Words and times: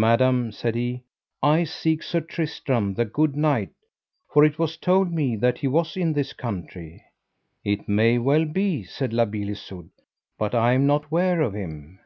Madam, 0.00 0.50
said 0.50 0.74
he, 0.74 1.02
I 1.42 1.64
seek 1.64 2.02
Sir 2.02 2.20
Tristram 2.22 2.94
the 2.94 3.04
good 3.04 3.36
knight, 3.36 3.68
for 4.32 4.42
it 4.42 4.58
was 4.58 4.78
told 4.78 5.12
me 5.12 5.36
that 5.36 5.58
he 5.58 5.66
was 5.68 5.94
in 5.94 6.14
this 6.14 6.32
country. 6.32 7.04
It 7.64 7.86
may 7.86 8.16
well 8.16 8.46
be, 8.46 8.84
said 8.84 9.12
La 9.12 9.26
Beale 9.26 9.50
Isoud, 9.50 9.90
but 10.38 10.54
I 10.54 10.72
am 10.72 10.86
not 10.86 11.10
ware 11.12 11.42
of 11.42 11.52
him. 11.52 11.98